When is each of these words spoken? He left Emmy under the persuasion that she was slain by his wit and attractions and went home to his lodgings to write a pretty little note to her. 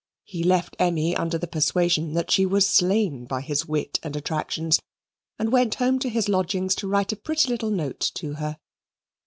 He 0.23 0.41
left 0.41 0.75
Emmy 0.79 1.15
under 1.15 1.37
the 1.37 1.45
persuasion 1.45 2.13
that 2.13 2.31
she 2.31 2.43
was 2.43 2.65
slain 2.65 3.25
by 3.25 3.41
his 3.41 3.67
wit 3.67 3.99
and 4.01 4.15
attractions 4.15 4.79
and 5.37 5.51
went 5.51 5.75
home 5.75 5.99
to 5.99 6.09
his 6.09 6.27
lodgings 6.27 6.73
to 6.77 6.87
write 6.87 7.11
a 7.11 7.15
pretty 7.15 7.49
little 7.49 7.69
note 7.69 7.99
to 8.15 8.33
her. 8.33 8.57